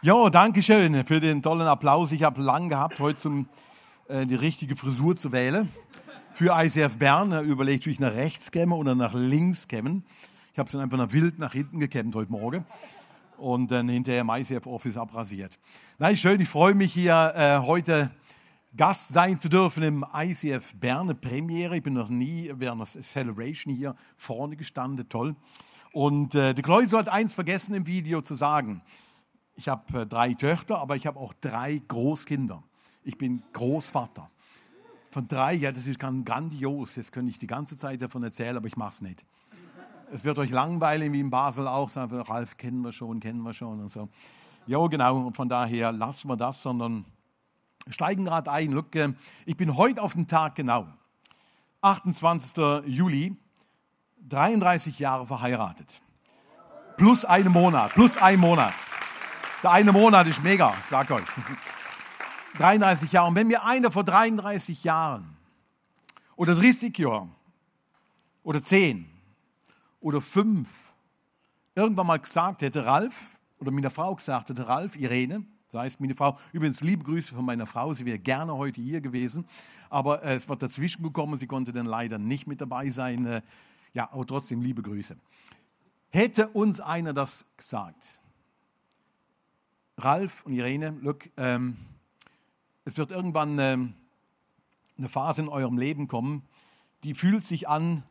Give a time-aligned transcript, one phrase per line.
[0.00, 2.12] Jo, danke schön für den tollen Applaus.
[2.12, 3.48] Ich habe lang gehabt, heute zum,
[4.06, 5.68] äh, die richtige Frisur zu wählen.
[6.32, 10.04] Für ICF Bern äh, überlegt, wie ich nach rechts kämme oder nach links kämmen.
[10.52, 12.64] Ich habe es dann einfach nach wild nach hinten gekämmt heute Morgen
[13.38, 15.58] und dann hinterher im ICF Office abrasiert.
[15.98, 18.12] Nein, schön, ich freue mich hier äh, heute
[18.76, 21.76] Gast sein zu dürfen im ICF Bern, Premiere.
[21.76, 25.34] Ich bin noch nie während der Celebration hier vorne gestanden, toll.
[25.92, 28.80] Und äh, der Kleuser hat eins vergessen im Video zu sagen.
[29.58, 32.62] Ich habe äh, drei Töchter, aber ich habe auch drei Großkinder.
[33.02, 34.30] Ich bin Großvater.
[35.10, 36.94] Von drei, ja, das ist grandios.
[36.94, 39.24] Das könnte ich die ganze Zeit davon erzählen, aber ich mache es nicht.
[40.12, 41.88] Es wird euch langweilen, wie in Basel auch.
[41.88, 44.08] Sagen, Ralf kennen wir schon, kennen wir schon und so.
[44.68, 45.26] Ja, genau.
[45.26, 47.04] Und von daher lassen wir das, sondern
[47.88, 48.70] steigen gerade ein.
[48.70, 49.12] Look, äh,
[49.44, 50.86] ich bin heute auf den Tag genau.
[51.80, 52.86] 28.
[52.86, 53.36] Juli
[54.28, 56.00] 33 Jahre verheiratet.
[56.96, 58.74] Plus einen Monat, plus ein Monat.
[59.62, 61.24] Der eine Monat ist mega, ich sag euch.
[62.58, 63.28] 33 Jahre.
[63.28, 65.36] Und wenn mir einer vor 33 Jahren
[66.36, 67.32] oder 30 Jahren
[68.42, 69.08] oder 10
[70.00, 70.92] oder 5
[71.74, 76.14] irgendwann mal gesagt hätte, Ralf, oder meine Frau gesagt hätte, Ralf, Irene, das heißt, meine
[76.14, 79.44] Frau, übrigens liebe Grüße von meiner Frau, sie wäre gerne heute hier gewesen,
[79.90, 83.26] aber äh, es wird dazwischen gekommen, sie konnte dann leider nicht mit dabei sein.
[83.26, 83.42] Äh,
[83.92, 85.16] ja, aber trotzdem liebe Grüße.
[86.10, 88.20] Hätte uns einer das gesagt,
[89.98, 91.76] Ralf und Irene, look, ähm,
[92.84, 93.94] es wird irgendwann ähm,
[94.96, 96.42] eine Phase in eurem Leben kommen,
[97.04, 98.04] die fühlt sich an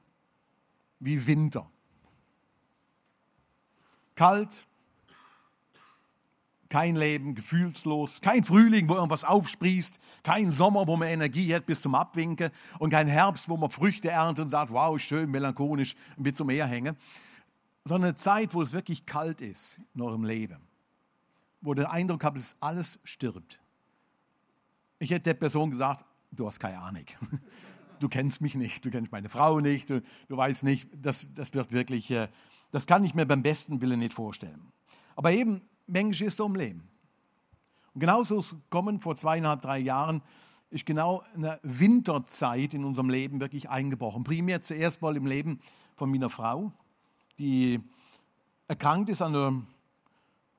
[0.99, 1.69] wie Winter.
[4.15, 4.67] Kalt,
[6.69, 11.81] kein Leben, gefühlslos, kein Frühling, wo irgendwas aufsprießt, kein Sommer, wo man Energie hat bis
[11.81, 16.23] zum Abwinken und kein Herbst, wo man Früchte erntet und sagt, wow, schön, melancholisch, ein
[16.23, 16.97] bisschen zum Meer hängen,
[17.85, 20.66] sondern eine Zeit, wo es wirklich kalt ist in eurem Leben,
[21.61, 23.59] wo der Eindruck habt, dass alles stirbt.
[24.99, 27.05] Ich hätte der Person gesagt, du hast keine Ahnung.
[27.99, 31.55] Du kennst mich nicht, du kennst meine Frau nicht, du, du weißt nicht, das, das
[31.55, 32.27] wird wirklich, äh,
[32.69, 34.71] das kann ich mir beim besten Willen nicht vorstellen.
[35.15, 36.87] Aber eben, Mensch ist um Leben.
[37.95, 40.21] Und genauso kommen vor zweieinhalb, drei Jahren
[40.69, 44.23] ist genau eine Winterzeit in unserem Leben wirklich eingebrochen.
[44.23, 45.59] Primär zuerst mal im Leben
[45.95, 46.71] von meiner Frau,
[47.39, 47.79] die
[48.67, 49.61] erkrankt ist an einer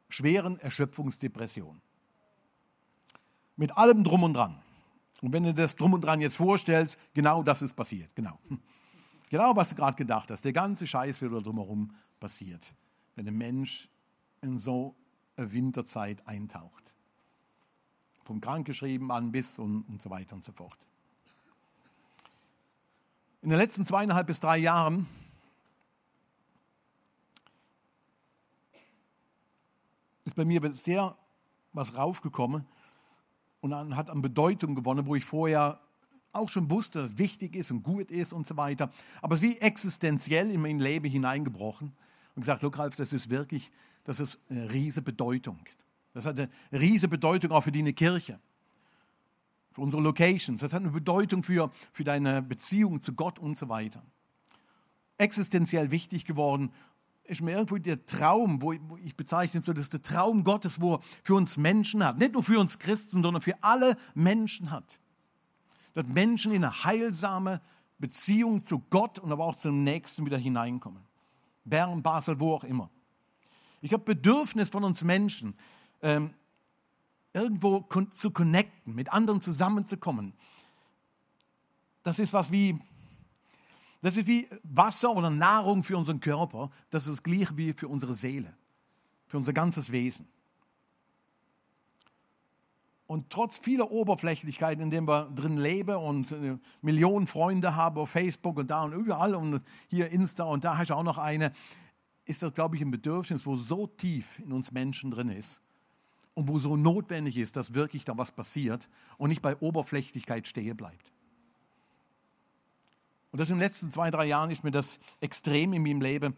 [0.09, 1.81] schweren Erschöpfungsdepression.
[3.57, 4.63] Mit allem drum und dran.
[5.21, 8.15] Und wenn du das drum und dran jetzt vorstellst, genau das ist passiert.
[8.15, 8.39] Genau.
[9.31, 10.43] Genau, was du gerade gedacht hast.
[10.47, 12.75] Der ganze Scheiß wird drumherum passiert.
[13.15, 13.91] Wenn ein Mensch
[14.41, 14.97] in so
[15.37, 16.95] Winterzeit eintaucht.
[18.25, 20.79] Vom Krankgeschrieben an bis und, und so weiter und so fort.
[23.43, 25.07] In den letzten zweieinhalb bis drei Jahren
[30.29, 31.17] ist bei mir sehr
[31.73, 32.65] was raufgekommen
[33.61, 35.81] und hat an Bedeutung gewonnen, wo ich vorher
[36.33, 38.91] auch schon wusste, dass es wichtig ist und gut ist und so weiter.
[39.23, 41.93] Aber es ist wie existenziell in mein Leben hineingebrochen
[42.35, 43.71] und gesagt, look Ralf, das ist wirklich
[44.09, 45.59] das ist eine riesige Bedeutung.
[46.15, 48.41] Das hat eine riesige Bedeutung auch für deine Kirche,
[49.71, 50.63] für unsere Locations.
[50.63, 54.03] Das hat eine Bedeutung für, für deine Beziehung zu Gott und so weiter.
[55.19, 56.73] Existenziell wichtig geworden
[57.29, 61.01] ist mir irgendwo der Traum, wo ich bezeichne so, das der Traum Gottes, wo er
[61.23, 62.19] für uns Menschen hat.
[62.19, 64.99] Nicht nur für uns Christen, sondern für alle Menschen hat.
[65.93, 67.61] Dass Menschen in eine heilsame
[67.99, 71.03] Beziehung zu Gott und aber auch zum Nächsten wieder hineinkommen.
[71.65, 72.89] Bern, Basel, wo auch immer.
[73.83, 75.55] Ich habe Bedürfnis von uns Menschen,
[76.01, 76.33] ähm,
[77.35, 80.33] irgendwo zu connecten, mit anderen zusammenzukommen.
[82.03, 82.79] Das ist was wie,
[84.01, 86.71] das ist wie Wasser oder Nahrung für unseren Körper.
[86.91, 88.55] Das ist das gleiche wie für unsere Seele,
[89.27, 90.29] für unser ganzes Wesen.
[93.09, 98.11] Und trotz vieler Oberflächlichkeit, in denen wir drin leben und äh, Millionen Freunde haben auf
[98.11, 101.51] Facebook und da und überall und hier Insta und da hast du auch noch eine,
[102.27, 105.63] ist das, glaube ich, ein Bedürfnis, wo so tief in uns Menschen drin ist
[106.35, 110.77] und wo so notwendig ist, dass wirklich da was passiert und nicht bei Oberflächlichkeit stehen
[110.77, 111.11] bleibt.
[113.31, 116.37] Und das in den letzten zwei, drei Jahren ist mir das extrem in meinem Leben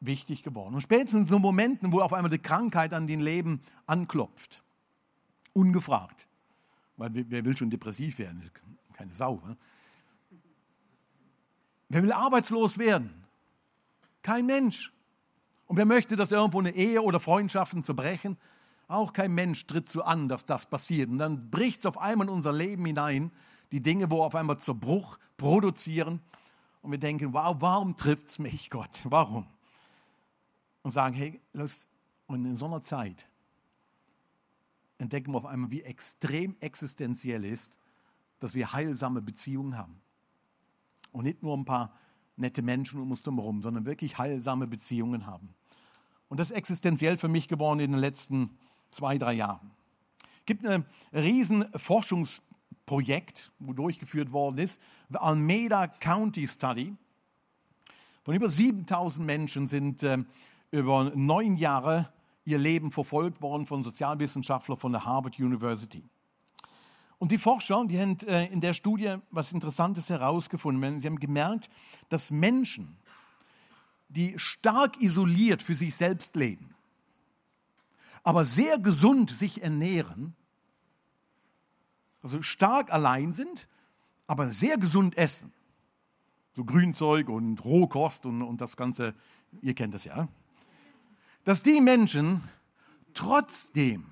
[0.00, 0.74] wichtig geworden.
[0.74, 4.62] Und spätestens in so Momenten, wo auf einmal die Krankheit an den Leben anklopft,
[5.52, 6.28] ungefragt,
[6.96, 8.42] weil wer will schon depressiv werden?
[8.92, 9.40] Keine Sau.
[9.46, 9.56] Ne?
[11.88, 13.24] Wer will arbeitslos werden?
[14.22, 14.92] Kein Mensch.
[15.66, 18.36] Und wer möchte, dass irgendwo eine Ehe oder Freundschaften zerbrechen?
[18.86, 21.08] Auch kein Mensch tritt so an, dass das passiert.
[21.08, 23.32] Und dann bricht es auf einmal in unser Leben hinein,
[23.74, 26.20] die Dinge, wo auf einmal Zerbruch produzieren.
[26.80, 29.00] Und wir denken, wow, warum trifft es mich, Gott?
[29.02, 29.48] Warum?
[30.84, 31.88] Und sagen, hey, los,
[32.28, 33.26] und in so einer Zeit
[34.98, 37.76] entdecken wir auf einmal, wie extrem existenziell ist,
[38.38, 40.00] dass wir heilsame Beziehungen haben.
[41.10, 41.92] Und nicht nur ein paar
[42.36, 45.52] nette Menschen um uns herum, sondern wirklich heilsame Beziehungen haben.
[46.28, 48.56] Und das ist existenziell für mich geworden in den letzten
[48.88, 49.72] zwei, drei Jahren.
[50.38, 51.64] Es gibt ein riesen
[52.84, 56.94] Forschungsprojekt, wo durchgeführt worden ist, the Almeida County Study.
[58.22, 60.18] Von über 7000 Menschen sind äh,
[60.70, 62.12] über neun Jahre
[62.44, 66.04] ihr Leben verfolgt worden von Sozialwissenschaftlern von der Harvard University.
[67.18, 71.00] Und die Forscher, die haben äh, in der Studie was Interessantes herausgefunden.
[71.00, 71.70] Sie haben gemerkt,
[72.10, 72.98] dass Menschen,
[74.08, 76.74] die stark isoliert für sich selbst leben,
[78.22, 80.34] aber sehr gesund sich ernähren,
[82.24, 83.68] also stark allein sind,
[84.26, 85.52] aber sehr gesund essen.
[86.52, 89.14] So Grünzeug und Rohkost und, und das Ganze,
[89.60, 90.26] ihr kennt das ja.
[91.44, 92.42] Dass die Menschen
[93.12, 94.06] trotzdem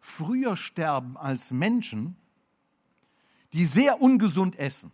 [0.00, 2.16] früher sterben als Menschen,
[3.52, 4.90] die sehr ungesund essen.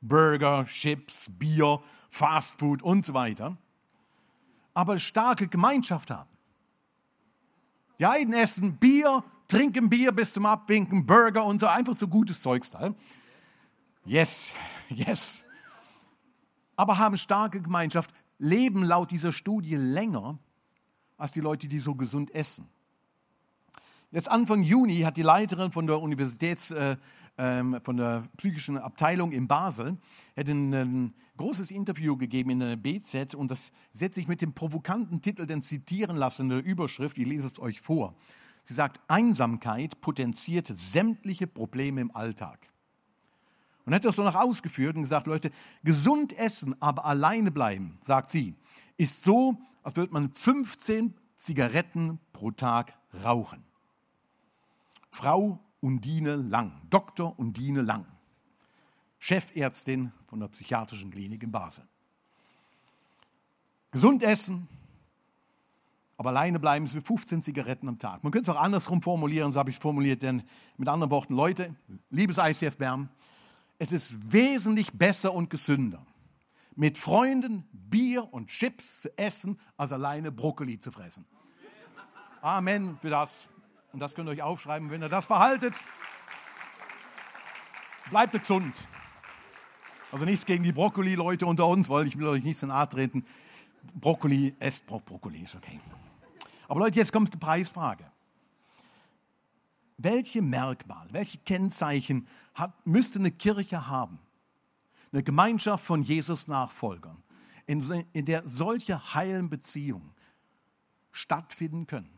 [0.00, 3.56] Burger, Chips, Bier, Fastfood und so weiter.
[4.74, 6.28] Aber starke Gemeinschaft haben.
[7.98, 12.42] Die einen essen Bier, trinken Bier bis zum Abwinken, Burger und so, einfach so gutes
[12.42, 12.94] Zeugs da.
[14.04, 14.52] Yes,
[14.88, 15.44] yes.
[16.76, 20.38] Aber haben starke Gemeinschaft, leben laut dieser Studie länger
[21.16, 22.68] als die Leute, die so gesund essen.
[24.12, 26.96] Jetzt Anfang Juni hat die Leiterin von der Universitäts, äh,
[27.38, 29.98] ähm, von der psychischen Abteilung in Basel
[30.36, 34.54] hat ein, ein, großes Interview gegeben in der BZ und das setzt sich mit dem
[34.54, 38.14] provokanten Titel den zitieren lassen, der Überschrift, ich lese es euch vor.
[38.66, 42.58] Sie sagt, Einsamkeit potenziert sämtliche Probleme im Alltag.
[43.84, 45.52] Und hat das so noch ausgeführt und gesagt, Leute,
[45.84, 48.56] gesund essen, aber alleine bleiben, sagt sie,
[48.96, 53.62] ist so, als würde man 15 Zigaretten pro Tag rauchen.
[55.12, 57.38] Frau Undine Lang, Dr.
[57.38, 58.04] Undine Lang,
[59.20, 61.86] Chefärztin von der psychiatrischen Klinik in Basel.
[63.92, 64.66] Gesund essen,
[66.16, 68.24] aber alleine bleiben Sie 15 Zigaretten am Tag.
[68.24, 70.42] Man könnte es auch andersrum formulieren, so habe ich es formuliert, denn
[70.76, 71.74] mit anderen Worten, Leute,
[72.10, 73.10] liebes ICF Bern,
[73.78, 76.04] es ist wesentlich besser und gesünder,
[76.74, 81.26] mit Freunden Bier und Chips zu essen, als alleine Brokkoli zu fressen.
[82.40, 83.48] Amen für das.
[83.92, 85.74] Und das könnt ihr euch aufschreiben, wenn ihr das behaltet.
[88.10, 88.74] Bleibt gesund.
[90.12, 93.24] Also nichts gegen die Brokkoli-Leute unter uns, weil ich will euch nicht so nahe treten.
[93.94, 95.80] Brokkoli, esst Brokkoli, ist okay.
[96.68, 98.04] Aber Leute, jetzt kommt die Preisfrage.
[99.98, 104.18] Welche Merkmale, welche Kennzeichen hat, müsste eine Kirche haben?
[105.12, 107.22] Eine Gemeinschaft von Jesus-Nachfolgern,
[107.66, 110.12] in, in der solche heilen Beziehungen
[111.12, 112.10] stattfinden können.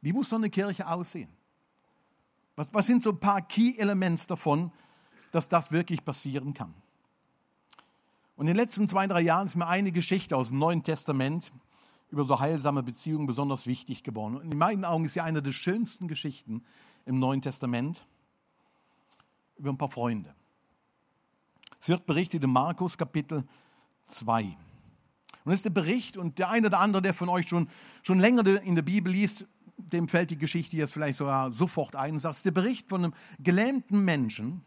[0.00, 1.28] Wie muss so eine Kirche aussehen?
[2.56, 4.72] Was, was sind so ein paar Key-Elements davon,
[5.32, 6.72] dass das wirklich passieren kann?
[8.36, 11.52] Und in den letzten zwei, drei Jahren ist mir eine Geschichte aus dem Neuen Testament
[12.10, 14.36] über so heilsame Beziehungen besonders wichtig geworden.
[14.36, 16.62] Und in meinen Augen ist sie eine der schönsten Geschichten
[17.04, 18.04] im Neuen Testament
[19.56, 20.34] über ein paar Freunde.
[21.80, 23.44] Es wird berichtet in Markus Kapitel
[24.06, 24.44] 2.
[24.44, 24.56] Und
[25.44, 27.68] das ist der Bericht, und der eine oder andere, der von euch schon,
[28.02, 32.14] schon länger in der Bibel liest, dem fällt die Geschichte jetzt vielleicht sogar sofort ein
[32.14, 34.62] und sagt, der Bericht von einem gelähmten Menschen,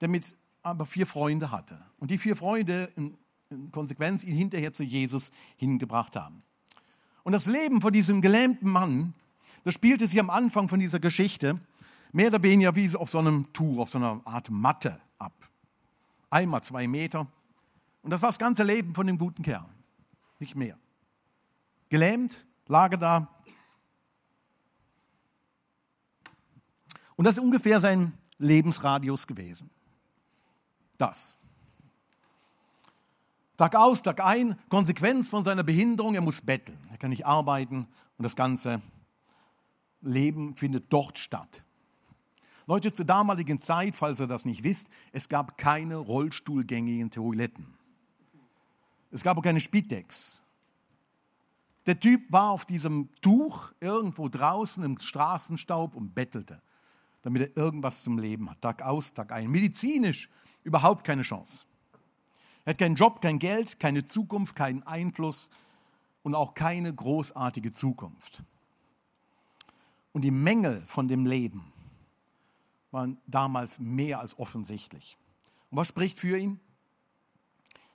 [0.00, 1.78] der mit aber vier Freunde hatte.
[1.98, 3.16] Und die vier Freunde in
[3.70, 6.38] Konsequenz ihn hinterher zu Jesus hingebracht haben.
[7.22, 9.14] Und das Leben von diesem gelähmten Mann,
[9.64, 11.60] das spielte sich am Anfang von dieser Geschichte
[12.12, 15.32] mehr oder weniger wie auf so einem Tuch, auf so einer Art Matte ab.
[16.30, 17.26] Einmal zwei Meter.
[18.02, 19.68] Und das war das ganze Leben von dem guten Kerl.
[20.40, 20.76] Nicht mehr.
[21.88, 23.28] Gelähmt, lag er da,
[27.22, 29.70] Und das ist ungefähr sein Lebensradius gewesen.
[30.98, 31.36] Das.
[33.62, 36.76] Tag aus, Tag ein, Konsequenz von seiner Behinderung, er muss betteln.
[36.90, 37.86] Er kann nicht arbeiten
[38.18, 38.82] und das ganze
[40.00, 41.62] Leben findet dort statt.
[42.66, 47.72] Leute, zur damaligen Zeit, falls ihr das nicht wisst, es gab keine rollstuhlgängigen Toiletten.
[49.12, 50.42] Es gab auch keine Spitex.
[51.86, 56.60] Der Typ war auf diesem Tuch irgendwo draußen im Straßenstaub und bettelte
[57.24, 58.60] damit er irgendwas zum Leben hat.
[58.60, 59.48] Tag aus, Tag ein.
[59.48, 60.28] Medizinisch
[60.64, 61.66] überhaupt keine Chance.
[62.64, 65.50] Er hat keinen Job, kein Geld, keine Zukunft, keinen Einfluss
[66.22, 68.42] und auch keine großartige Zukunft.
[70.12, 71.64] Und die Mängel von dem Leben
[72.90, 75.16] waren damals mehr als offensichtlich.
[75.70, 76.60] Und was spricht für ihn?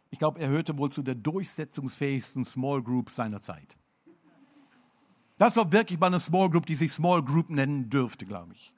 [0.09, 3.77] Ich glaube, er hörte wohl zu der durchsetzungsfähigsten Small Group seiner Zeit.
[5.37, 8.73] Das war wirklich mal eine Small Group, die sich Small Group nennen dürfte, glaube ich.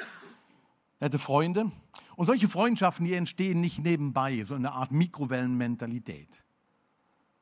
[1.00, 1.72] Er hatte Freunde.
[2.19, 6.43] Und solche Freundschaften, die entstehen nicht nebenbei, so eine Art Mikrowellenmentalität.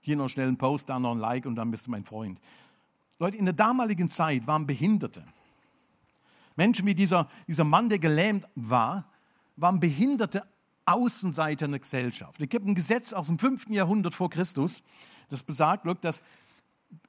[0.01, 2.39] Hier noch schnell ein Post, da noch ein Like und dann bist du mein Freund.
[3.17, 5.23] Leute, in der damaligen Zeit waren Behinderte.
[6.55, 9.09] Menschen wie dieser, dieser Mann, der gelähmt war,
[9.55, 10.43] waren Behinderte
[10.85, 12.39] Außenseiter in der Gesellschaft.
[12.39, 13.71] Es gibt ein Gesetz aus dem 5.
[13.71, 14.83] Jahrhundert vor Christus,
[15.29, 16.23] das besagt, dass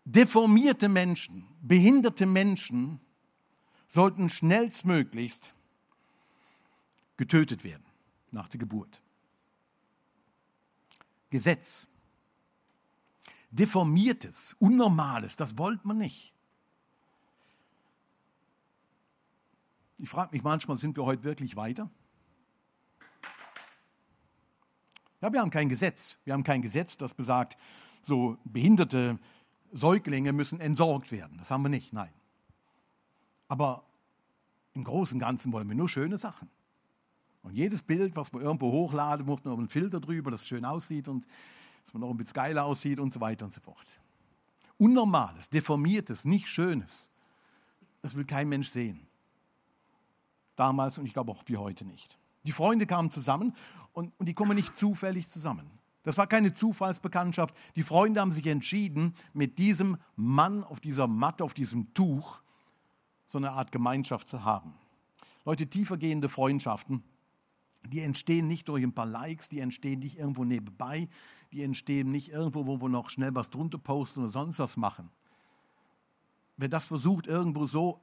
[0.06, 2.98] deformierte Menschen, behinderte Menschen
[3.88, 5.52] sollten schnellstmöglichst
[7.18, 7.84] getötet werden
[8.30, 9.02] nach der Geburt.
[11.28, 11.88] Gesetz.
[13.50, 16.34] Deformiertes, Unnormales, das wollte man nicht.
[19.98, 21.90] Ich frage mich manchmal, sind wir heute wirklich weiter?
[25.20, 26.18] Ja, wir haben kein Gesetz.
[26.24, 27.58] Wir haben kein Gesetz, das besagt,
[28.02, 29.18] so behinderte
[29.72, 31.38] Säuglinge müssen entsorgt werden.
[31.38, 32.12] Das haben wir nicht, nein.
[33.48, 33.84] Aber
[34.74, 36.48] im Großen und Ganzen wollen wir nur schöne Sachen.
[37.42, 40.64] Und jedes Bild, was wir irgendwo hochladen, muss noch einen Filter drüber, dass es schön
[40.64, 41.26] aussieht und
[41.84, 43.86] dass man noch ein bisschen geil aussieht und so weiter und so fort.
[44.76, 47.10] Unnormales, deformiertes, nicht schönes,
[48.00, 49.06] das will kein Mensch sehen.
[50.56, 52.18] Damals und ich glaube auch wie heute nicht.
[52.44, 53.54] Die Freunde kamen zusammen
[53.92, 55.70] und, und die kommen nicht zufällig zusammen.
[56.02, 57.54] Das war keine Zufallsbekanntschaft.
[57.76, 62.40] Die Freunde haben sich entschieden, mit diesem Mann auf dieser Matte, auf diesem Tuch,
[63.26, 64.74] so eine Art Gemeinschaft zu haben.
[65.44, 67.02] Leute, tiefergehende Freundschaften,
[67.86, 71.08] die entstehen nicht durch ein paar Likes, die entstehen nicht irgendwo nebenbei,
[71.52, 75.10] die entstehen nicht irgendwo, wo wir noch schnell was drunter posten oder sonst was machen.
[76.56, 78.00] Wer das versucht, irgendwo so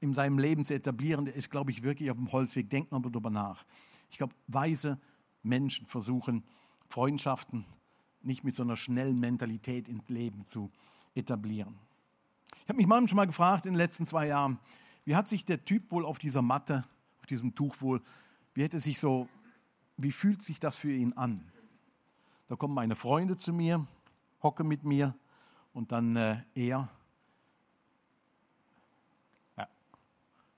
[0.00, 2.70] in seinem Leben zu etablieren, der ist, glaube ich, wirklich auf dem Holzweg.
[2.70, 3.64] Denkt mal darüber nach.
[4.10, 4.98] Ich glaube, weise
[5.42, 6.42] Menschen versuchen,
[6.88, 7.64] Freundschaften
[8.22, 10.70] nicht mit so einer schnellen Mentalität im Leben zu
[11.14, 11.78] etablieren.
[12.62, 14.58] Ich habe mich manchmal gefragt in den letzten zwei Jahren,
[15.04, 16.84] wie hat sich der Typ wohl auf dieser Matte,
[17.18, 18.02] auf diesem Tuch wohl,
[18.60, 19.26] wie hätte sich so,
[19.96, 21.50] wie fühlt sich das für ihn an?
[22.46, 23.86] Da kommen meine Freunde zu mir,
[24.42, 25.14] hocke mit mir
[25.72, 26.90] und dann äh, er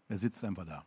[0.08, 0.84] Er sitzt einfach da.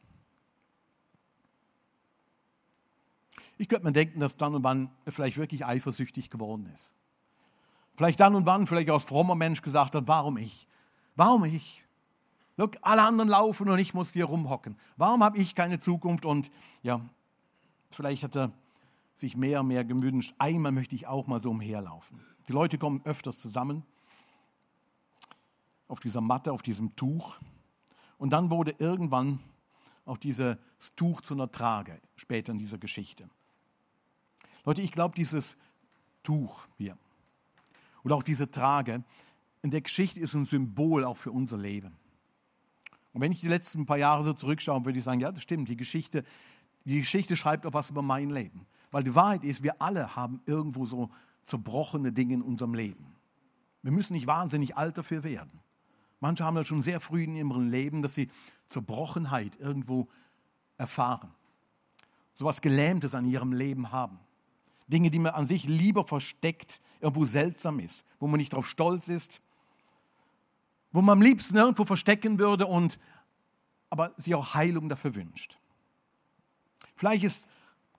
[3.57, 6.93] Ich könnte mir denken, dass dann und wann er vielleicht wirklich eifersüchtig geworden ist.
[7.95, 10.67] Vielleicht dann und wann, vielleicht aus frommer Mensch gesagt hat, warum ich?
[11.15, 11.84] Warum ich?
[12.57, 14.77] Look, alle anderen laufen und ich muss hier rumhocken.
[14.97, 16.25] Warum habe ich keine Zukunft?
[16.25, 16.51] Und
[16.83, 17.01] ja,
[17.91, 18.51] vielleicht hat er
[19.13, 22.19] sich mehr und mehr gewünscht, einmal möchte ich auch mal so umherlaufen.
[22.47, 23.83] Die Leute kommen öfters zusammen
[25.87, 27.37] auf dieser Matte, auf diesem Tuch.
[28.17, 29.39] Und dann wurde irgendwann
[30.05, 30.57] auch dieses
[30.95, 33.29] Tuch zu einer Trage, später in dieser Geschichte.
[34.65, 35.57] Leute, ich glaube, dieses
[36.23, 36.97] Tuch hier
[38.03, 39.03] oder auch diese Trage
[39.61, 41.97] in der Geschichte ist ein Symbol auch für unser Leben.
[43.15, 45.69] Und wenn ich die letzten paar Jahre so zurückschaue, würde ich sagen, ja, das stimmt,
[45.69, 46.25] die Geschichte,
[46.83, 48.67] die Geschichte schreibt auch was über mein Leben.
[48.91, 51.09] Weil die Wahrheit ist, wir alle haben irgendwo so
[51.41, 53.15] zerbrochene Dinge in unserem Leben.
[53.83, 55.61] Wir müssen nicht wahnsinnig alt dafür werden.
[56.19, 58.29] Manche haben das schon sehr früh in ihrem Leben, dass sie
[58.65, 60.07] Zerbrochenheit irgendwo
[60.77, 61.31] erfahren.
[62.33, 64.19] So etwas Gelähmtes an ihrem Leben haben.
[64.87, 69.07] Dinge, die man an sich lieber versteckt, irgendwo seltsam ist, wo man nicht darauf stolz
[69.07, 69.41] ist,
[70.95, 72.99] wo man am liebsten irgendwo verstecken würde und
[73.89, 75.57] aber sich auch Heilung dafür wünscht.
[76.95, 77.47] Vielleicht ist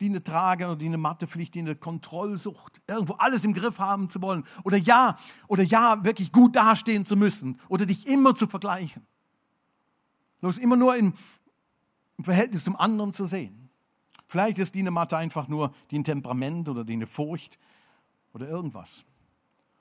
[0.00, 4.10] die eine Trage oder die eine Mathepflicht, die eine Kontrollsucht, irgendwo alles im Griff haben
[4.10, 4.44] zu wollen.
[4.64, 7.58] Oder ja, oder ja, wirklich gut dastehen zu müssen.
[7.68, 9.06] Oder dich immer zu vergleichen.
[10.40, 11.14] Bloß immer nur im,
[12.18, 13.70] im Verhältnis zum anderen zu sehen.
[14.26, 17.58] Vielleicht ist die eine Mathe einfach nur die ein Temperament oder die eine Furcht
[18.32, 19.04] oder irgendwas.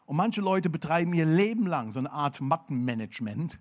[0.06, 3.60] Und manche Leute betreiben ihr Leben lang so eine Art Mattenmanagement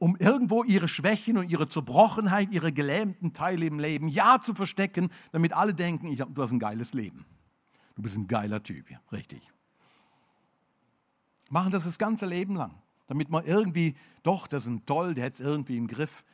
[0.00, 5.10] um irgendwo ihre Schwächen und ihre Zerbrochenheit, ihre gelähmten Teile im Leben ja zu verstecken,
[5.30, 7.26] damit alle denken, ich, du hast ein geiles Leben.
[7.96, 9.52] Du bist ein geiler Typ, ja, richtig.
[11.50, 12.74] Machen das das ganze Leben lang,
[13.08, 16.24] damit man irgendwie, doch, das ist ein toll, der hat es irgendwie im Griff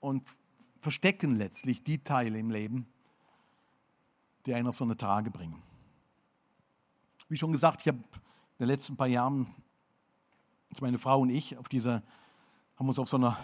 [0.00, 0.22] und
[0.76, 2.86] verstecken letztlich die Teile im Leben,
[4.44, 5.62] die einen auf so eine Trage bringen.
[7.30, 8.00] Wie schon gesagt, ich habe
[8.58, 9.46] in den letzten paar Jahren,
[10.80, 12.02] meine Frau und ich, auf dieser
[12.76, 13.36] haben uns auf so, einer,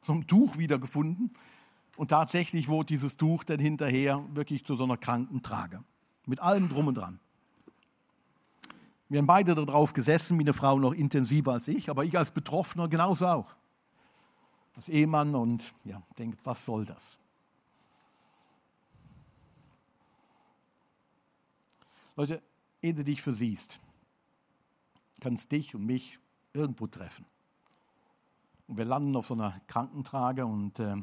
[0.00, 1.34] so einem Tuch wiedergefunden.
[1.96, 5.82] Und tatsächlich wurde dieses Tuch dann hinterher wirklich zu so einer Krankentrage.
[6.26, 7.20] Mit allem drum und dran.
[9.08, 12.32] Wir haben beide darauf gesessen, wie eine Frau noch intensiver als ich, aber ich als
[12.32, 13.54] Betroffener genauso auch.
[14.74, 17.18] Als Ehemann und ja, denkt, was soll das?
[22.16, 22.42] Leute,
[22.82, 23.78] ehe du dich versiehst,
[25.24, 26.18] kannst dich und mich
[26.52, 27.24] irgendwo treffen.
[28.66, 30.96] Und wir landen auf so einer Krankentrage und, äh,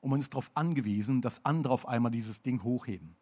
[0.00, 3.14] und man ist darauf angewiesen, dass andere auf einmal dieses Ding hochheben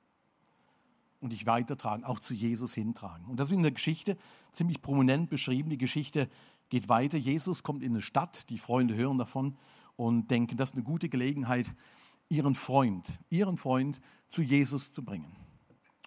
[1.20, 3.26] und dich weitertragen, auch zu Jesus hintragen.
[3.26, 4.16] Und das ist in der Geschichte
[4.50, 5.68] ziemlich prominent beschrieben.
[5.68, 6.30] Die Geschichte
[6.70, 7.18] geht weiter.
[7.18, 9.58] Jesus kommt in eine Stadt, die Freunde hören davon
[9.96, 11.70] und denken, das ist eine gute Gelegenheit,
[12.30, 15.36] ihren Freund, ihren Freund zu Jesus zu bringen.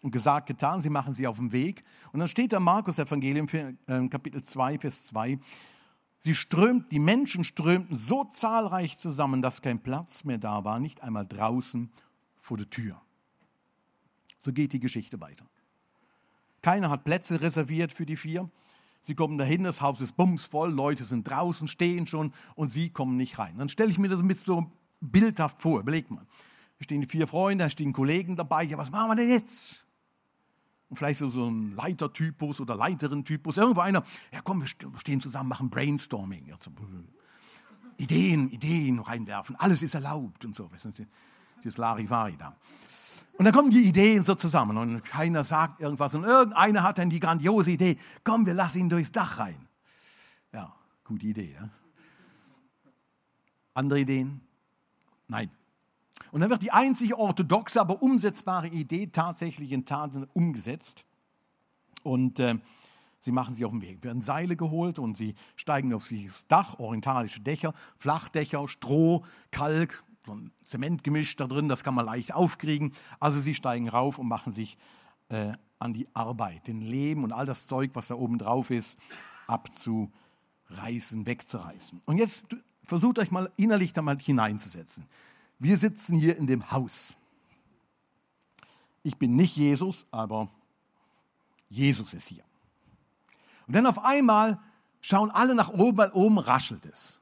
[0.04, 1.84] Und gesagt, getan, sie machen sie auf den Weg.
[2.12, 5.40] Und dann steht da Markus Evangelium, äh, Kapitel 2, Vers 2.
[6.20, 11.02] Sie strömt, die Menschen strömten so zahlreich zusammen, dass kein Platz mehr da war, nicht
[11.02, 11.90] einmal draußen
[12.38, 13.02] vor der Tür.
[14.40, 15.46] So geht die Geschichte weiter.
[16.62, 18.50] Keiner hat Plätze reserviert für die vier.
[19.02, 23.18] Sie kommen dahin, das Haus ist bumsvoll, Leute sind draußen, stehen schon und sie kommen
[23.18, 23.58] nicht rein.
[23.58, 25.82] Dann stelle ich mir das mit so bildhaft vor.
[25.82, 26.26] Überlegt mal.
[26.80, 28.64] Da stehen die vier Freunde, da stehen Kollegen dabei.
[28.64, 29.83] Ja, was machen wir denn jetzt?
[30.94, 33.58] Und vielleicht so, so ein Leitertypus oder Leiterin-Typus.
[33.58, 36.46] Irgendwo einer, ja komm, wir stehen zusammen, machen Brainstorming.
[36.46, 36.56] Ja,
[37.98, 39.56] Ideen, Ideen reinwerfen.
[39.56, 40.70] Alles ist erlaubt und so.
[41.64, 42.56] Dieses Larifari da.
[43.40, 47.10] Und dann kommen die Ideen so zusammen und keiner sagt irgendwas und irgendeiner hat dann
[47.10, 49.68] die grandiose Idee, komm, wir lassen ihn durchs Dach rein.
[50.54, 51.56] Ja, gute Idee.
[51.60, 51.70] Ja?
[53.74, 54.42] Andere Ideen?
[55.28, 55.50] Nein.
[56.34, 61.06] Und dann wird die einzige orthodoxe, aber umsetzbare Idee tatsächlich in Taten umgesetzt.
[62.02, 62.56] Und äh,
[63.20, 66.80] sie machen sich auf den Weg, werden Seile geholt und sie steigen auf das Dach,
[66.80, 72.94] orientalische Dächer, Flachdächer, Stroh, Kalk, so ein Zementgemisch da drin, das kann man leicht aufkriegen.
[73.20, 74.80] Also sie steigen rauf und machen sich
[75.30, 78.98] äh, an die Arbeit, den Leben und all das Zeug, was da oben drauf ist,
[79.46, 82.02] abzureißen, wegzureißen.
[82.08, 82.46] Und jetzt
[82.82, 85.06] versucht euch mal innerlich da mal hineinzusetzen.
[85.64, 87.16] Wir sitzen hier in dem Haus.
[89.02, 90.50] Ich bin nicht Jesus, aber
[91.70, 92.44] Jesus ist hier.
[93.66, 94.60] Und dann auf einmal
[95.00, 97.22] schauen alle nach oben, weil oben raschelt es.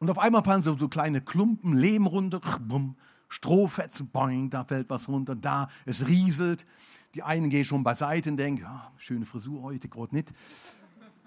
[0.00, 2.40] Und auf einmal fallen so, so kleine Klumpen Lehm runter,
[3.28, 6.66] Strohfetzen, boing, da fällt was runter, da, es rieselt.
[7.14, 10.32] Die einen gehen schon beiseite und denken, ja, schöne Frisur heute, gerade nicht.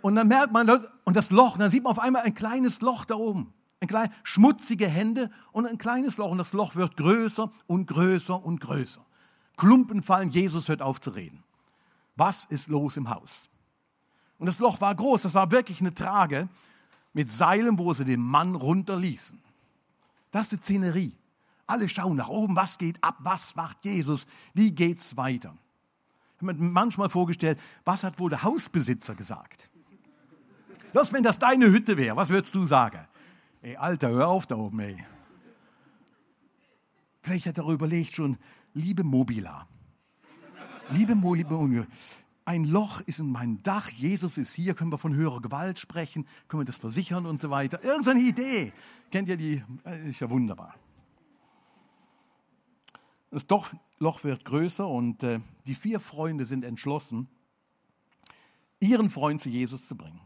[0.01, 0.69] Und dann merkt man,
[1.05, 3.53] und das Loch, dann sieht man auf einmal ein kleines Loch da oben.
[3.83, 6.31] Ein klein, schmutzige Hände und ein kleines Loch.
[6.31, 9.05] Und das Loch wird größer und größer und größer.
[9.57, 11.43] Klumpen fallen, Jesus hört auf zu reden.
[12.15, 13.49] Was ist los im Haus?
[14.37, 16.47] Und das Loch war groß, das war wirklich eine Trage
[17.11, 19.37] mit Seilen, wo sie den Mann runterließen.
[20.31, 21.17] Das ist die Szenerie.
[21.67, 25.57] Alle schauen nach oben, was geht ab, was macht Jesus, wie geht's weiter.
[26.37, 29.69] Ich habe mir manchmal vorgestellt, was hat wohl der Hausbesitzer gesagt?
[30.93, 33.05] Was, wenn das deine Hütte wäre, was würdest du sagen?
[33.63, 34.97] Ey, Alter, hör auf da oben, ey.
[37.21, 38.37] Vielleicht hat er überlegt schon,
[38.73, 39.65] liebe Mobila,
[40.89, 41.87] liebe Mobila,
[42.43, 46.27] ein Loch ist in meinem Dach, Jesus ist hier, können wir von höherer Gewalt sprechen,
[46.49, 47.81] können wir das versichern und so weiter.
[47.85, 48.73] Irgendeine Idee.
[49.09, 49.63] Kennt ihr die?
[49.85, 50.75] Äh, ist ja wunderbar.
[53.31, 53.47] Das
[53.99, 57.29] Loch wird größer und äh, die vier Freunde sind entschlossen,
[58.81, 60.19] ihren Freund zu Jesus zu bringen.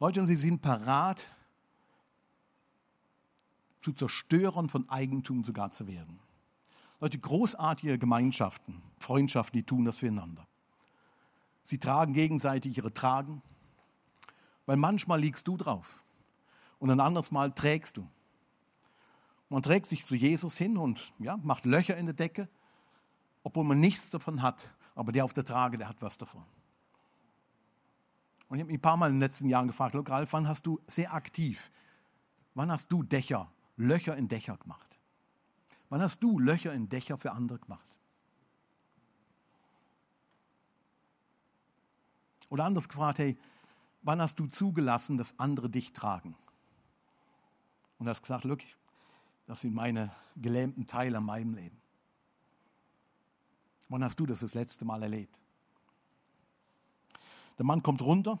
[0.00, 1.28] Leute, und sie sind parat,
[3.82, 6.20] zu Zerstörern von Eigentum sogar zu werden.
[7.00, 10.46] Leute, großartige Gemeinschaften, Freundschaften, die tun das füreinander.
[11.64, 13.42] Sie tragen gegenseitig ihre Tragen,
[14.66, 16.00] weil manchmal liegst du drauf
[16.78, 18.08] und ein anderes Mal trägst du.
[19.48, 22.48] Man trägt sich zu Jesus hin und ja, macht Löcher in der Decke,
[23.42, 26.44] obwohl man nichts davon hat, aber der auf der Trage, der hat was davon.
[28.48, 30.66] Und ich habe mich ein paar Mal in den letzten Jahren gefragt, Ralf, wann hast
[30.66, 31.72] du sehr aktiv,
[32.54, 34.98] wann hast du Dächer, Löcher in Dächer gemacht?
[35.88, 37.98] Wann hast du Löcher in Dächer für andere gemacht?
[42.48, 43.38] Oder anders gefragt, hey,
[44.02, 46.36] wann hast du zugelassen, dass andere dich tragen?
[47.98, 48.60] Und hat gesagt, look,
[49.46, 51.80] das sind meine gelähmten Teile in meinem Leben.
[53.88, 55.38] Wann hast du das das letzte Mal erlebt?
[57.58, 58.38] Der Mann kommt runter,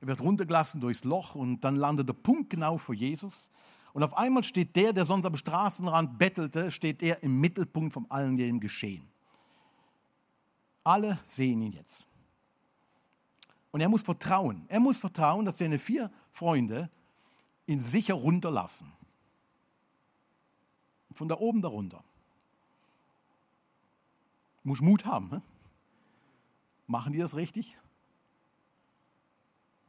[0.00, 3.50] er wird runtergelassen durchs Loch und dann landet er punktgenau vor Jesus.
[3.92, 8.10] Und auf einmal steht der, der sonst am Straßenrand bettelte, steht er im Mittelpunkt von
[8.10, 9.08] allen dem Geschehen.
[10.84, 12.04] Alle sehen ihn jetzt.
[13.72, 14.64] Und er muss vertrauen.
[14.68, 16.90] Er muss vertrauen, dass seine vier Freunde
[17.66, 18.92] ihn sicher runterlassen.
[21.12, 22.02] Von da oben darunter.
[24.62, 25.28] Muss Mut haben.
[25.28, 25.42] Ne?
[26.86, 27.78] Machen die das richtig?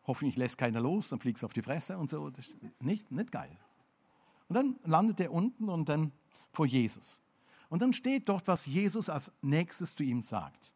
[0.06, 2.30] Hoffentlich lässt keiner los, dann fliegst du auf die Fresse und so.
[2.30, 3.58] Das ist nicht, nicht geil.
[4.52, 6.12] Und dann landet er unten und dann
[6.52, 7.22] vor Jesus.
[7.70, 10.74] Und dann steht dort, was Jesus als nächstes zu ihm sagt.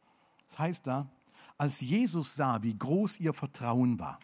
[0.47, 1.09] Das heißt da,
[1.57, 4.17] als Jesus sah, wie groß ihr Vertrauen war,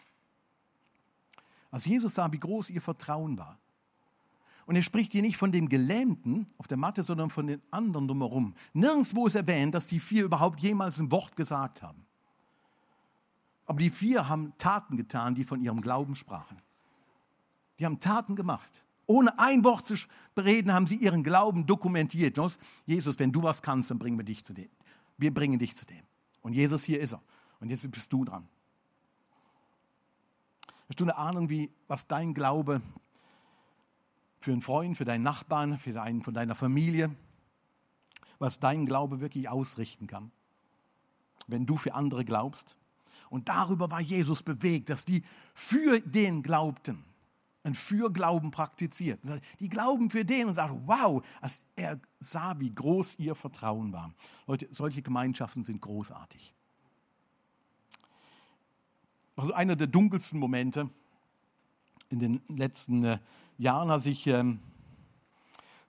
[1.70, 3.58] Als Jesus sah, wie groß ihr Vertrauen war.
[4.64, 8.08] Und er spricht hier nicht von dem Gelähmten auf der Matte, sondern von den anderen
[8.08, 8.54] drumherum.
[8.72, 12.06] Nirgendwo ist erwähnt, dass die vier überhaupt jemals ein Wort gesagt haben.
[13.66, 16.56] Aber die vier haben Taten getan, die von ihrem Glauben sprachen.
[17.78, 18.86] Die haben Taten gemacht.
[19.06, 19.94] Ohne ein Wort zu
[20.38, 22.38] reden, haben sie ihren Glauben dokumentiert.
[22.86, 24.68] Jesus, wenn du was kannst, dann bringen wir dich zu dem.
[25.18, 26.02] Wir bringen dich zu dem.
[26.40, 27.22] Und Jesus, hier ist er.
[27.60, 28.48] Und jetzt bist du dran.
[30.88, 32.82] Hast du eine Ahnung, wie, was dein Glaube
[34.40, 37.14] für einen Freund, für deinen Nachbarn, für einen von deiner Familie,
[38.38, 40.32] was dein Glaube wirklich ausrichten kann,
[41.46, 42.76] wenn du für andere glaubst?
[43.30, 45.22] Und darüber war Jesus bewegt, dass die
[45.54, 47.02] für den glaubten
[47.64, 49.20] ein Fürglauben praktiziert.
[49.60, 54.12] Die glauben für den und sagen, wow, als er sah, wie groß ihr Vertrauen war.
[54.46, 56.54] Leute, solche Gemeinschaften sind großartig.
[59.36, 60.90] Also einer der dunkelsten Momente
[62.10, 63.18] in den letzten äh,
[63.58, 64.60] Jahren, als ich ähm,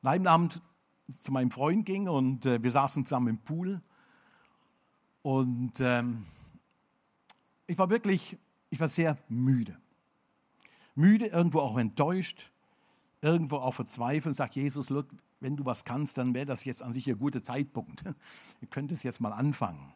[0.02, 0.62] Abend
[1.20, 3.82] zu meinem Freund ging und äh, wir saßen zusammen im Pool
[5.22, 6.26] und ähm,
[7.68, 8.38] ich war wirklich,
[8.70, 9.78] ich war sehr müde
[10.96, 12.52] müde, irgendwo auch enttäuscht,
[13.22, 15.08] irgendwo auch verzweifelt, sagt Jesus, look,
[15.40, 18.04] wenn du was kannst, dann wäre das jetzt an sich ein guter Zeitpunkt.
[18.62, 19.94] Ihr könnt es jetzt mal anfangen.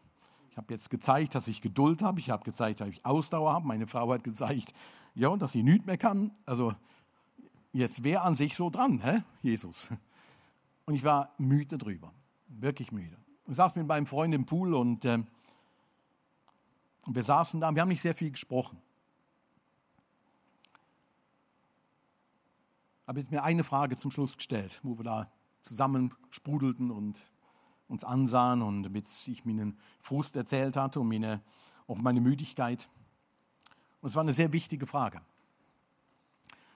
[0.51, 2.19] Ich habe jetzt gezeigt, dass ich Geduld habe.
[2.19, 3.67] Ich habe gezeigt, dass ich Ausdauer habe.
[3.67, 4.73] Meine Frau hat gezeigt,
[5.15, 6.31] ja, dass sie nichts mehr kann.
[6.45, 6.73] Also
[7.73, 9.21] jetzt wäre an sich so dran, hä?
[9.41, 9.89] Jesus.
[10.85, 12.11] Und ich war müde drüber,
[12.47, 13.15] wirklich müde.
[13.47, 15.19] Ich saß mit meinem Freund im Pool und, äh,
[17.05, 17.73] und wir saßen da.
[17.73, 18.81] Wir haben nicht sehr viel gesprochen.
[23.07, 27.17] Habe jetzt mir eine Frage zum Schluss gestellt, wo wir da zusammen sprudelten und
[27.87, 31.41] uns ansahen und damit ich mir einen Frust erzählt hatte und meine,
[31.87, 32.89] auch meine Müdigkeit.
[34.01, 35.21] Und es war eine sehr wichtige Frage.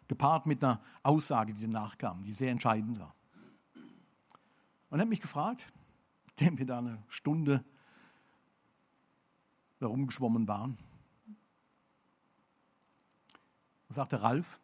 [0.08, 3.14] Gepaart mit einer Aussage, die danach kam, die sehr entscheidend war.
[4.90, 5.72] Und er hat mich gefragt,
[6.28, 7.64] nachdem wir da eine Stunde
[9.80, 10.78] herumgeschwommen waren,
[13.88, 14.62] und sagte Ralf,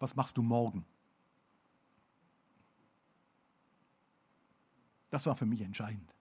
[0.00, 0.84] was machst du morgen?
[5.10, 6.14] Das war für mich entscheidend.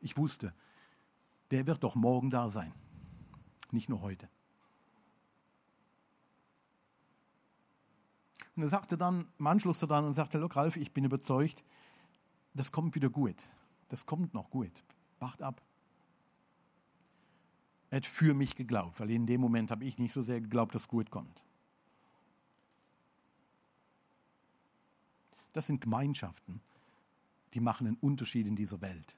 [0.00, 0.54] Ich wusste,
[1.50, 2.72] der wird doch morgen da sein,
[3.72, 4.30] nicht nur heute.
[8.56, 11.64] Und er sagte dann, im Anschluss daran und sagte, Look, Ralf, ich bin überzeugt,
[12.54, 13.44] das kommt wieder gut.
[13.88, 14.84] Das kommt noch gut.
[15.18, 15.62] Wacht ab.
[17.90, 20.74] Er hat für mich geglaubt, weil in dem Moment habe ich nicht so sehr geglaubt,
[20.74, 21.42] dass gut kommt.
[25.52, 26.60] Das sind Gemeinschaften,
[27.54, 29.16] die machen einen Unterschied in dieser Welt.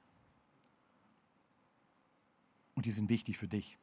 [2.73, 3.77] Und die sind wichtig für dich,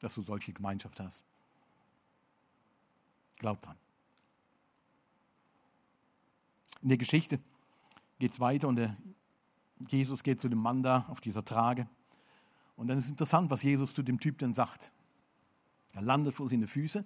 [0.00, 1.22] dass du solche Gemeinschaft hast.
[3.38, 3.76] Glaub dran.
[6.80, 7.38] In der Geschichte
[8.18, 8.80] geht es weiter und
[9.88, 11.86] Jesus geht zu dem Mann da auf dieser Trage.
[12.82, 14.90] Und dann ist interessant, was Jesus zu dem Typ dann sagt.
[15.92, 17.04] Er landet vor seine Füße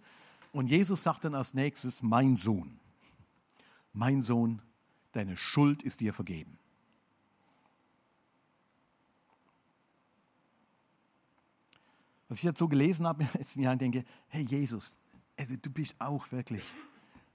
[0.53, 2.81] und Jesus sagt dann als nächstes, mein Sohn,
[3.93, 4.63] mein Sohn,
[5.13, 6.59] deine Schuld ist dir vergeben.
[12.31, 14.95] Was ich jetzt so gelesen habe in den letzten Jahren, denke, hey Jesus,
[15.37, 16.65] du bist auch wirklich,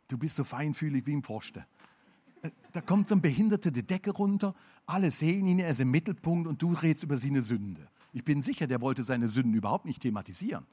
[0.08, 1.64] du bist so feinfühlig wie ein Pfosten.
[2.72, 4.56] Da kommt so ein Behinderter die Decke runter,
[4.88, 7.88] alle sehen ihn, er ist im Mittelpunkt und du redest über seine Sünde.
[8.14, 10.66] Ich bin sicher, der wollte seine Sünden überhaupt nicht thematisieren.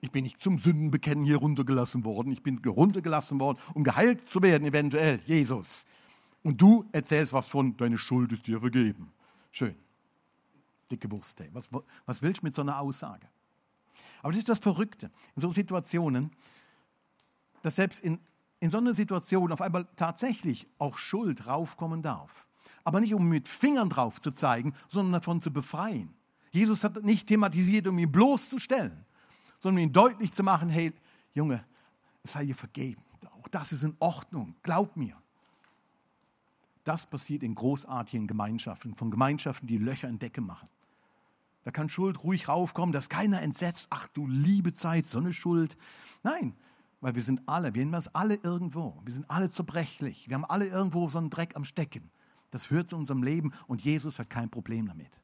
[0.00, 2.30] Ich bin nicht zum Sündenbekennen hier runtergelassen worden.
[2.30, 5.20] Ich bin runtergelassen worden, um geheilt zu werden, eventuell.
[5.24, 5.86] Jesus.
[6.42, 9.10] Und du erzählst was von, deine Schuld ist dir vergeben.
[9.50, 9.74] Schön.
[10.90, 11.40] Dicke Wurst.
[11.40, 11.48] Ey.
[11.54, 11.70] Was,
[12.04, 13.26] was willst du mit so einer Aussage?
[14.20, 15.10] Aber das ist das Verrückte.
[15.36, 16.30] In so Situationen,
[17.62, 18.18] dass selbst in,
[18.60, 22.46] in so einer Situation auf einmal tatsächlich auch Schuld raufkommen darf
[22.84, 26.12] aber nicht um mit Fingern drauf zu zeigen, sondern davon zu befreien.
[26.50, 29.04] Jesus hat nicht thematisiert, um ihn bloßzustellen,
[29.60, 30.92] sondern um ihn deutlich zu machen, hey,
[31.32, 31.64] Junge,
[32.22, 33.02] es sei dir vergeben.
[33.40, 34.54] Auch das ist in Ordnung.
[34.62, 35.16] Glaub mir.
[36.84, 40.68] Das passiert in großartigen Gemeinschaften, von Gemeinschaften, die Löcher in Decke machen.
[41.64, 45.78] Da kann Schuld ruhig raufkommen, dass keiner entsetzt, ach du liebe Zeit, so eine Schuld.
[46.22, 46.54] Nein,
[47.00, 49.00] weil wir sind alle, wir haben das alle irgendwo.
[49.04, 50.28] Wir sind alle zerbrechlich.
[50.28, 52.10] Wir haben alle irgendwo so einen Dreck am Stecken.
[52.54, 55.20] Das hört zu unserem Leben und Jesus hat kein Problem damit.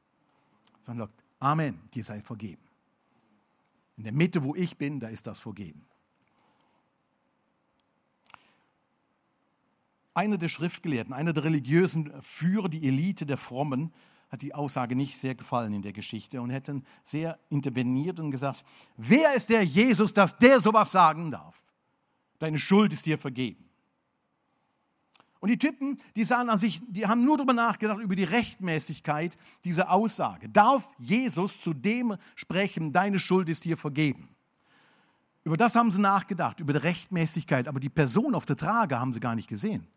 [0.81, 2.61] Sondern sagt, Amen, dir sei vergeben.
[3.95, 5.85] In der Mitte, wo ich bin, da ist das vergeben.
[10.13, 13.93] Einer der Schriftgelehrten, einer der religiösen Führer, die Elite der Frommen,
[14.29, 18.65] hat die Aussage nicht sehr gefallen in der Geschichte und hätten sehr interveniert und gesagt,
[18.97, 21.63] wer ist der Jesus, dass der sowas sagen darf?
[22.39, 23.70] Deine Schuld ist dir vergeben.
[25.41, 29.35] Und die Typen, die sahen an sich, die haben nur darüber nachgedacht, über die Rechtmäßigkeit
[29.65, 30.47] dieser Aussage.
[30.47, 34.29] Darf Jesus zu dem sprechen, deine Schuld ist dir vergeben?
[35.43, 39.13] Über das haben sie nachgedacht, über die Rechtmäßigkeit, aber die Person auf der Trage haben
[39.13, 39.87] sie gar nicht gesehen.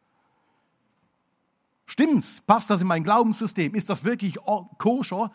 [1.85, 2.41] Stimmt's?
[2.41, 3.75] Passt das in mein Glaubenssystem?
[3.75, 4.39] Ist das wirklich
[4.79, 5.31] koscher?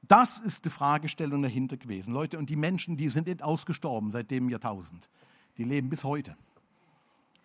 [0.00, 2.14] Das ist die Fragestellung dahinter gewesen.
[2.14, 5.10] Leute, und die Menschen, die sind nicht ausgestorben seit dem Jahrtausend.
[5.58, 6.34] Die leben bis heute.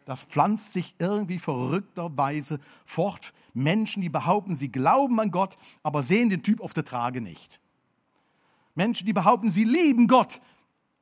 [0.10, 3.32] Das pflanzt sich irgendwie verrückterweise fort.
[3.54, 7.62] Menschen, die behaupten, sie glauben an Gott, aber sehen den Typ auf der Trage nicht.
[8.74, 10.42] Menschen, die behaupten, sie lieben Gott,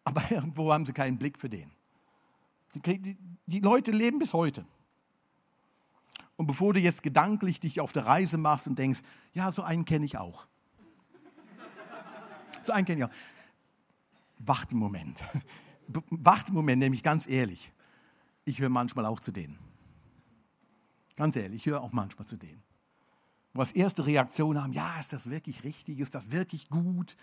[0.04, 1.72] aber irgendwo haben sie keinen Blick für den.
[3.46, 4.66] Die, Leute leben bis heute.
[6.36, 9.86] Und bevor du jetzt gedanklich dich auf der Reise machst und denkst, ja, so einen
[9.86, 10.48] kenne ich auch.
[12.66, 13.16] So einen kenne ich auch.
[14.40, 15.24] Wacht einen Moment.
[16.10, 17.72] Wacht einen Moment, nämlich ganz ehrlich.
[18.48, 19.58] Ich höre manchmal auch zu denen.
[21.16, 22.64] Ganz ehrlich, ich höre auch manchmal zu denen.
[23.54, 26.00] Wo als erste Reaktion haben, ja, ist das wirklich richtig?
[26.00, 27.16] Ist das wirklich gut?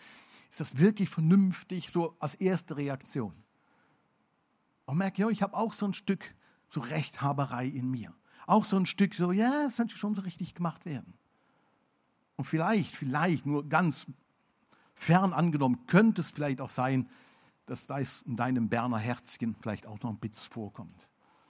[0.51, 1.91] Ist das wirklich vernünftig?
[1.91, 3.35] So als erste Reaktion.
[4.87, 6.35] Und merke, ja, ich habe auch so ein Stück
[6.69, 8.15] so Rechthaberei in mir
[8.47, 11.15] auch so ein Stück so, ja, das könnte schon so richtig gemacht werden.
[12.37, 14.07] Und vielleicht, vielleicht, nur ganz
[14.95, 17.09] fern angenommen, könnte es vielleicht auch sein,
[17.67, 21.09] dass da in deinem Berner Herzchen vielleicht auch noch ein Bitz vorkommt.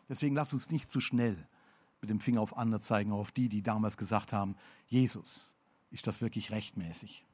[0.08, 1.48] Deswegen lass uns nicht zu schnell
[2.00, 5.54] mit dem Finger auf andere zeigen, auf die, die damals gesagt haben, Jesus,
[5.90, 7.24] ist das wirklich rechtmäßig?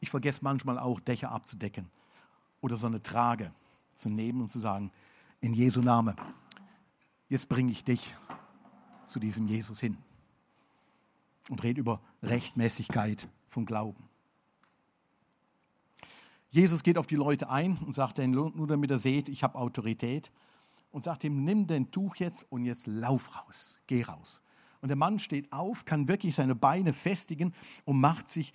[0.00, 1.90] Ich vergesse manchmal auch, Dächer abzudecken
[2.60, 3.52] oder so eine Trage
[3.94, 4.92] zu nehmen und zu sagen,
[5.40, 6.14] in Jesu Name,
[7.28, 8.14] jetzt bringe ich dich
[9.02, 9.96] zu diesem Jesus hin
[11.50, 14.07] und rede über Rechtmäßigkeit von Glauben.
[16.50, 19.58] Jesus geht auf die Leute ein und sagt ihnen, nur damit er seht, ich habe
[19.58, 20.32] Autorität.
[20.90, 24.42] Und sagt ihm, nimm dein Tuch jetzt und jetzt lauf raus, geh raus.
[24.80, 27.52] Und der Mann steht auf, kann wirklich seine Beine festigen
[27.84, 28.54] und macht sich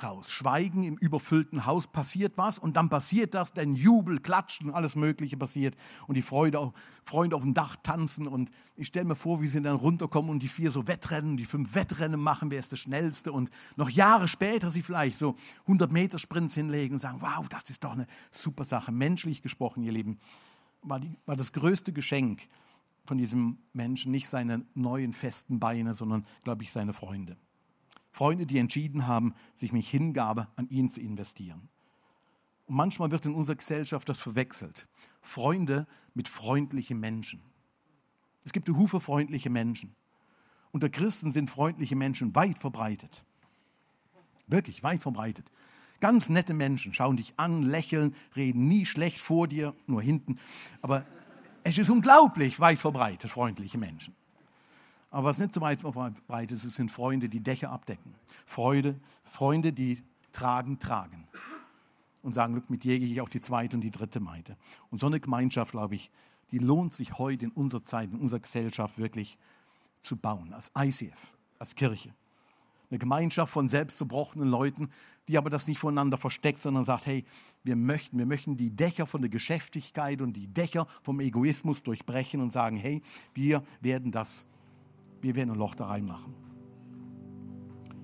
[0.00, 0.30] raus.
[0.30, 2.58] Schweigen im überfüllten Haus, passiert was?
[2.58, 5.76] Und dann passiert das, denn Jubel, Klatschen, alles Mögliche passiert.
[6.06, 6.72] Und die Freude,
[7.04, 8.26] Freunde auf dem Dach tanzen.
[8.26, 11.44] Und ich stelle mir vor, wie sie dann runterkommen und die vier so Wettrennen, die
[11.44, 13.32] fünf Wettrennen machen, wer ist der Schnellste?
[13.32, 17.68] Und noch Jahre später sie vielleicht so 100 Meter Sprints hinlegen und sagen, wow, das
[17.68, 18.92] ist doch eine super Sache.
[18.92, 20.18] Menschlich gesprochen, ihr Lieben,
[20.82, 22.40] war, die, war das größte Geschenk
[23.04, 27.36] von diesem Menschen nicht seine neuen festen Beine, sondern, glaube ich, seine Freunde.
[28.12, 31.68] Freunde, die entschieden haben, sich mit Hingabe an ihn zu investieren.
[32.66, 34.86] Und manchmal wird in unserer Gesellschaft das verwechselt.
[35.22, 37.42] Freunde mit freundlichen Menschen.
[38.44, 39.94] Es gibt Hufe freundliche Menschen.
[40.72, 43.24] Unter Christen sind freundliche Menschen weit verbreitet.
[44.46, 45.46] Wirklich weit verbreitet.
[46.00, 50.38] Ganz nette Menschen schauen dich an, lächeln, reden nie schlecht vor dir, nur hinten.
[50.82, 51.06] Aber
[51.64, 54.14] es ist unglaublich weit verbreitet, freundliche Menschen.
[55.12, 58.14] Aber was nicht so weit verbreitet ist, sind Freunde, die Dächer abdecken.
[58.46, 61.28] Freude, Freunde, die tragen, tragen.
[62.22, 64.56] Und sagen, mit dir gehe ich auch die zweite und die dritte Meite.
[64.90, 66.10] Und so eine Gemeinschaft, glaube ich,
[66.50, 69.36] die lohnt sich heute in unserer Zeit, in unserer Gesellschaft wirklich
[70.00, 70.54] zu bauen.
[70.54, 72.14] Als ICF, als Kirche.
[72.90, 74.88] Eine Gemeinschaft von selbstzerbrochenen Leuten,
[75.28, 77.24] die aber das nicht voneinander versteckt, sondern sagt, hey,
[77.64, 82.40] wir möchten, wir möchten die Dächer von der Geschäftigkeit und die Dächer vom Egoismus durchbrechen
[82.40, 83.02] und sagen, hey,
[83.34, 84.46] wir werden das
[85.22, 86.34] wir werden ein Loch da reinmachen.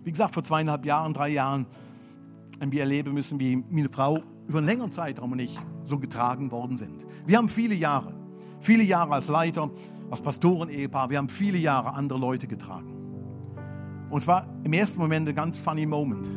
[0.04, 1.66] Wie gesagt, vor zweieinhalb Jahren, drei Jahren
[2.60, 6.50] haben wir erleben müssen, wie meine Frau über einen längeren Zeitraum und ich so getragen
[6.50, 7.06] worden sind.
[7.26, 8.14] Wir haben viele Jahre,
[8.60, 9.70] viele Jahre als Leiter,
[10.10, 12.94] als Pastoren-Ehepaar, wir haben viele Jahre andere Leute getragen.
[14.08, 16.30] Und es war im ersten Moment ein ganz funny Moment,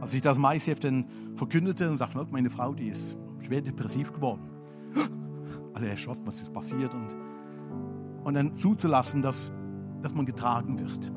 [0.00, 0.44] als ich das im
[0.80, 4.42] dann verkündete und sagte, meine Frau, die ist schwer depressiv geworden.
[5.74, 6.94] Alle erschossen, was ist passiert?
[6.94, 7.16] Und,
[8.22, 9.50] und dann zuzulassen, dass
[10.00, 11.12] dass man getragen wird.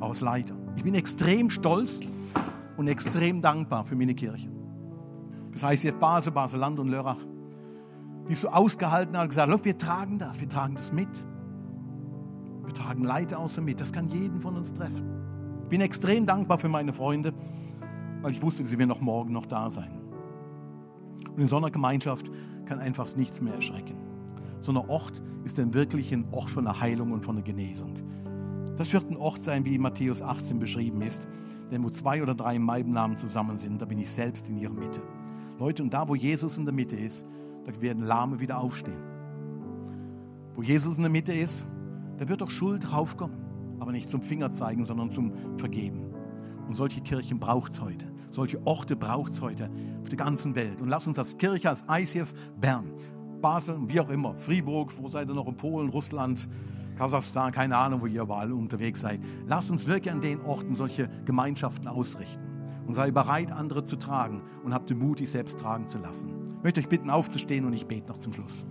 [0.00, 0.54] Aus Leiter.
[0.76, 2.00] Ich bin extrem stolz
[2.76, 4.50] und extrem dankbar für meine Kirche.
[5.52, 7.18] Das heißt jetzt Basel, Baseland und Lörrach.
[8.28, 11.08] Die so ausgehalten haben und gesagt, wir tragen das, wir tragen das mit.
[12.64, 13.80] Wir tragen Leiter außer mit.
[13.80, 15.04] Das kann jeden von uns treffen.
[15.62, 17.32] Ich bin extrem dankbar für meine Freunde,
[18.20, 20.02] weil ich wusste, sie werden noch morgen noch da sein.
[21.34, 22.30] Und in so einer Gemeinschaft
[22.66, 23.96] kann einfach nichts mehr erschrecken
[24.66, 27.94] sondern Ort ist ein wirklich ein Ort von der Heilung und von der Genesung.
[28.76, 31.28] Das wird ein Ort sein, wie Matthäus 18 beschrieben ist.
[31.70, 34.56] Denn wo zwei oder drei in meinem Namen zusammen sind, da bin ich selbst in
[34.56, 35.00] ihrer Mitte.
[35.58, 37.24] Leute, und da, wo Jesus in der Mitte ist,
[37.64, 39.02] da werden Lahme wieder aufstehen.
[40.54, 41.64] Wo Jesus in der Mitte ist,
[42.18, 43.36] da wird auch Schuld raufkommen.
[43.78, 46.12] aber nicht zum Finger zeigen, sondern zum Vergeben.
[46.66, 48.06] Und solche Kirchen braucht es heute.
[48.32, 49.70] Solche Orte braucht es heute
[50.02, 50.80] auf der ganzen Welt.
[50.80, 52.86] Und lass uns als Kirche, als ICF Bern,
[53.46, 56.48] Basel, wie auch immer, Fribourg, wo seid ihr noch in Polen, Russland,
[56.96, 59.20] Kasachstan, keine Ahnung, wo ihr überall unterwegs seid.
[59.46, 62.42] Lass uns wirklich an den Orten solche Gemeinschaften ausrichten.
[62.88, 66.28] Und sei bereit, andere zu tragen und habt den Mut, dich selbst tragen zu lassen.
[66.58, 68.66] Ich möchte euch bitten, aufzustehen und ich bete noch zum Schluss.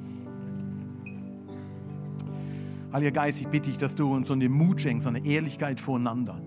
[2.91, 5.79] Heiliger Geist, ich bitte dich, dass du uns so eine Mut schenkst, so eine Ehrlichkeit
[5.79, 6.37] voreinander.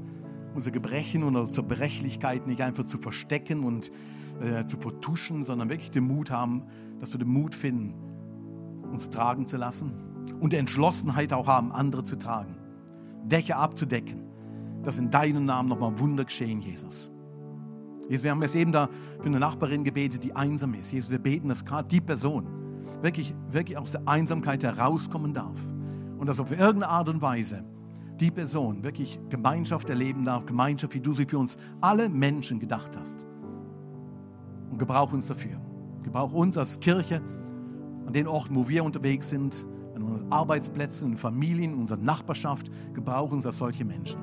[0.55, 3.91] Unsere Gebrechen und unsere Berechlichkeit nicht einfach zu verstecken und
[4.43, 6.65] äh, zu vertuschen, sondern wirklich den Mut haben,
[7.01, 7.95] dass wir den Mut finden,
[8.91, 9.93] uns tragen zu lassen
[10.41, 12.57] und die Entschlossenheit auch haben, andere zu tragen.
[13.25, 14.23] Dächer abzudecken,
[14.83, 17.11] dass in deinem Namen nochmal Wunder geschehen, Jesus.
[18.09, 18.89] Jesus, wir haben jetzt eben da
[19.21, 20.93] für eine Nachbarin gebetet, die einsam ist.
[20.93, 22.47] Jesus, wir beten, dass gerade die Person
[23.03, 25.59] wirklich, wirklich aus der Einsamkeit herauskommen darf
[26.19, 27.65] und dass auf irgendeine Art und Weise
[28.19, 32.97] die Person wirklich Gemeinschaft erleben darf, Gemeinschaft, wie du sie für uns alle Menschen gedacht
[32.99, 33.27] hast.
[34.71, 35.61] Und gebrauch uns dafür.
[36.03, 37.23] Gebrauch uns als Kirche
[38.09, 42.71] an den Orten, wo wir unterwegs sind, an unseren Arbeitsplätzen, in Familien, in unserer Nachbarschaft.
[42.95, 44.19] Gebrauch uns als solche Menschen.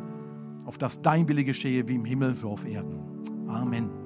[0.65, 3.00] Auf dass dein Wille geschehe wie im Himmel, so auf Erden.
[3.48, 4.05] Amen.